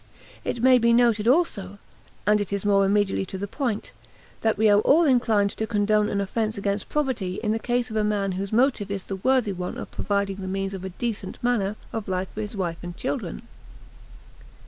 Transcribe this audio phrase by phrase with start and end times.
[0.43, 1.77] It may be noted also
[2.25, 3.91] and it is more immediately to the point
[4.41, 7.95] that we are all inclined to condone an offense against property in the case of
[7.95, 11.37] a man whose motive is the worthy one of providing the means of a "decent"
[11.43, 13.43] manner of life for his wife and children.